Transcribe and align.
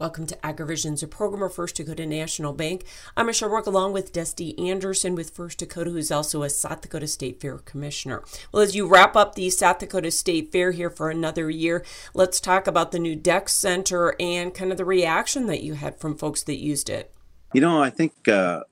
Welcome 0.00 0.26
to 0.26 0.36
AgriVisions, 0.36 1.02
a 1.02 1.08
program 1.08 1.42
of 1.42 1.52
First 1.52 1.74
Dakota 1.74 2.06
National 2.06 2.52
Bank. 2.52 2.84
I'm 3.16 3.26
Michelle 3.26 3.48
Rourke 3.48 3.66
along 3.66 3.94
with 3.94 4.12
Dusty 4.12 4.56
Anderson 4.56 5.16
with 5.16 5.30
First 5.30 5.58
Dakota, 5.58 5.90
who's 5.90 6.12
also 6.12 6.44
a 6.44 6.50
South 6.50 6.82
Dakota 6.82 7.08
State 7.08 7.40
Fair 7.40 7.58
Commissioner. 7.58 8.22
Well, 8.52 8.62
as 8.62 8.76
you 8.76 8.86
wrap 8.86 9.16
up 9.16 9.34
the 9.34 9.50
South 9.50 9.80
Dakota 9.80 10.12
State 10.12 10.52
Fair 10.52 10.70
here 10.70 10.88
for 10.88 11.10
another 11.10 11.50
year, 11.50 11.84
let's 12.14 12.38
talk 12.38 12.68
about 12.68 12.92
the 12.92 13.00
new 13.00 13.16
Deck 13.16 13.48
Center 13.48 14.14
and 14.20 14.54
kind 14.54 14.70
of 14.70 14.78
the 14.78 14.84
reaction 14.84 15.46
that 15.46 15.64
you 15.64 15.74
had 15.74 15.98
from 15.98 16.16
folks 16.16 16.44
that 16.44 16.58
used 16.58 16.88
it. 16.88 17.12
You 17.52 17.60
know, 17.60 17.82
I 17.82 17.90
think 17.90 18.28
uh, 18.28 18.62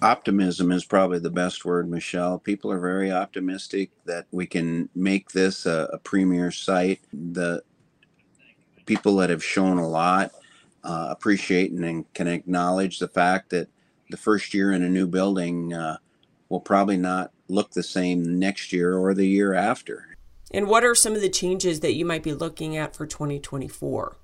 optimism 0.00 0.72
is 0.72 0.86
probably 0.86 1.18
the 1.18 1.30
best 1.30 1.66
word, 1.66 1.90
Michelle. 1.90 2.38
People 2.38 2.72
are 2.72 2.80
very 2.80 3.12
optimistic 3.12 3.90
that 4.06 4.28
we 4.30 4.46
can 4.46 4.88
make 4.94 5.32
this 5.32 5.66
a, 5.66 5.90
a 5.92 5.98
premier 5.98 6.50
site. 6.50 7.00
The 7.12 7.62
people 8.86 9.16
that 9.16 9.30
have 9.30 9.44
shown 9.44 9.78
a 9.78 9.88
lot 9.88 10.32
uh, 10.84 11.08
appreciate 11.10 11.70
and 11.70 12.12
can 12.14 12.26
acknowledge 12.26 12.98
the 12.98 13.08
fact 13.08 13.50
that 13.50 13.68
the 14.10 14.16
first 14.16 14.52
year 14.52 14.72
in 14.72 14.82
a 14.82 14.88
new 14.88 15.06
building 15.06 15.72
uh, 15.72 15.96
will 16.48 16.60
probably 16.60 16.96
not 16.96 17.32
look 17.48 17.70
the 17.70 17.82
same 17.82 18.38
next 18.38 18.72
year 18.72 18.96
or 18.96 19.14
the 19.14 19.26
year 19.26 19.54
after. 19.54 20.08
And 20.50 20.68
what 20.68 20.84
are 20.84 20.94
some 20.94 21.14
of 21.14 21.20
the 21.22 21.30
changes 21.30 21.80
that 21.80 21.94
you 21.94 22.04
might 22.04 22.22
be 22.22 22.34
looking 22.34 22.76
at 22.76 22.94
for 22.94 23.06
2024? 23.06 24.16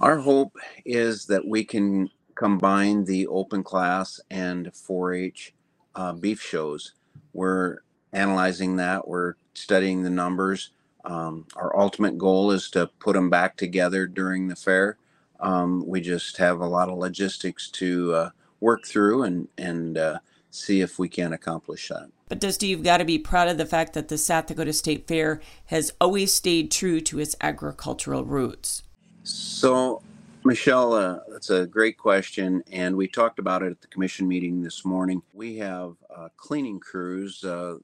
Our 0.00 0.18
hope 0.18 0.56
is 0.84 1.26
that 1.26 1.46
we 1.46 1.64
can 1.64 2.10
combine 2.34 3.04
the 3.04 3.26
open 3.26 3.62
class 3.62 4.20
and 4.30 4.74
4 4.74 5.14
H 5.14 5.54
uh, 5.94 6.12
beef 6.12 6.40
shows. 6.40 6.92
We're 7.32 7.78
analyzing 8.12 8.76
that, 8.76 9.08
we're 9.08 9.34
studying 9.54 10.02
the 10.02 10.10
numbers. 10.10 10.70
Um, 11.06 11.46
our 11.54 11.78
ultimate 11.78 12.18
goal 12.18 12.50
is 12.50 12.68
to 12.70 12.88
put 12.98 13.14
them 13.14 13.30
back 13.30 13.56
together 13.56 14.06
during 14.06 14.48
the 14.48 14.56
fair. 14.56 14.98
Um, 15.38 15.86
we 15.86 16.00
just 16.00 16.36
have 16.38 16.60
a 16.60 16.66
lot 16.66 16.88
of 16.88 16.98
logistics 16.98 17.70
to 17.72 18.14
uh, 18.14 18.30
work 18.60 18.84
through 18.84 19.22
and 19.22 19.48
and 19.56 19.96
uh, 19.96 20.18
see 20.50 20.80
if 20.80 20.98
we 20.98 21.08
can 21.08 21.32
accomplish 21.32 21.88
that. 21.88 22.10
But 22.28 22.40
Dusty, 22.40 22.66
you've 22.66 22.82
got 22.82 22.98
to 22.98 23.04
be 23.04 23.18
proud 23.18 23.48
of 23.48 23.56
the 23.56 23.66
fact 23.66 23.92
that 23.92 24.08
the 24.08 24.18
South 24.18 24.46
Dakota 24.46 24.72
State 24.72 25.06
Fair 25.06 25.40
has 25.66 25.92
always 26.00 26.34
stayed 26.34 26.72
true 26.72 27.00
to 27.02 27.20
its 27.20 27.36
agricultural 27.40 28.24
roots. 28.24 28.82
So, 29.22 30.02
Michelle, 30.44 30.92
uh, 30.94 31.18
that's 31.28 31.50
a 31.50 31.66
great 31.66 31.98
question, 31.98 32.64
and 32.72 32.96
we 32.96 33.06
talked 33.06 33.38
about 33.38 33.62
it 33.62 33.70
at 33.70 33.80
the 33.80 33.86
commission 33.88 34.26
meeting 34.26 34.62
this 34.62 34.84
morning. 34.84 35.22
We 35.32 35.56
have 35.58 35.94
uh, 36.14 36.28
cleaning 36.36 36.80
crews 36.80 37.44
uh, 37.44 37.76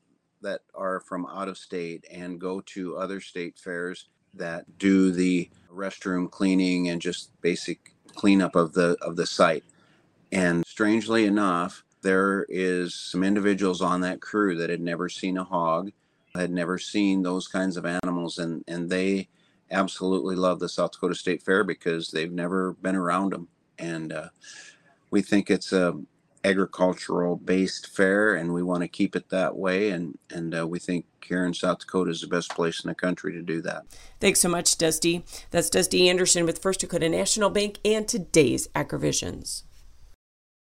that 0.43 0.61
are 0.75 1.01
from 1.01 1.27
out 1.27 1.48
of 1.48 1.59
state 1.59 2.05
and 2.11 2.41
go 2.41 2.61
to 2.61 2.97
other 2.97 3.21
state 3.21 3.59
fairs 3.59 4.09
that 4.35 4.79
do 4.79 5.11
the 5.11 5.48
restroom 5.73 6.31
cleaning 6.31 6.89
and 6.89 7.01
just 7.01 7.31
basic 7.41 7.95
cleanup 8.15 8.55
of 8.57 8.73
the 8.73 8.97
of 9.03 9.17
the 9.17 9.27
site. 9.27 9.65
And 10.31 10.65
strangely 10.67 11.27
enough, 11.27 11.85
there 12.03 12.47
is 12.48 12.95
some 12.95 13.23
individuals 13.23 13.81
on 13.83 14.01
that 14.01 14.20
crew 14.20 14.57
that 14.57 14.70
had 14.70 14.81
never 14.81 15.09
seen 15.09 15.37
a 15.37 15.45
hog, 15.45 15.93
had 16.35 16.51
never 16.51 16.79
seen 16.79 17.23
those 17.23 17.48
kinds 17.48 17.77
of 17.77 17.87
animals, 17.87 18.39
and 18.39 18.65
and 18.67 18.91
they 18.91 19.29
absolutely 19.70 20.37
love 20.37 20.59
the 20.59 20.69
South 20.69 20.93
Dakota 20.93 21.15
State 21.15 21.43
Fair 21.43 21.65
because 21.65 22.11
they've 22.11 22.33
never 22.33 22.75
been 22.75 22.97
around 22.97 23.33
them, 23.33 23.48
and 23.79 24.13
uh, 24.13 24.29
we 25.11 25.23
think 25.23 25.51
it's 25.51 25.73
a 25.73 25.98
agricultural 26.45 27.37
based 27.37 27.87
fair 27.87 28.35
and 28.35 28.53
we 28.53 28.62
want 28.62 28.83
to 28.83 28.89
keep 28.89 29.15
it 29.15 29.29
that 29.29 29.57
way 29.57 29.91
and 29.91 30.19
and 30.31 30.59
uh, 30.59 30.67
we 30.67 30.79
think 30.79 31.05
here 31.25 31.47
in 31.47 31.55
south 31.55 31.79
dakota 31.79 32.11
is 32.11 32.21
the 32.21 32.27
best 32.27 32.51
place 32.51 32.83
in 32.83 32.89
the 32.89 32.95
country 32.95 33.33
to 33.33 33.43
do 33.43 33.61
that. 33.62 33.85
Thanks 34.21 34.41
so 34.41 34.48
much 34.48 34.77
dusty. 34.77 35.25
That's 35.51 35.70
dusty 35.70 36.09
anderson 36.09 36.45
with 36.45 36.61
first 36.61 36.81
dakota 36.81 37.09
national 37.09 37.51
bank 37.51 37.79
and 37.85 38.09
today's 38.09 38.69
agrivisions 38.69 39.63